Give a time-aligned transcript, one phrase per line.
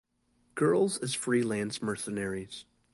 [0.55, 2.65] Girls as freelance mercenaries.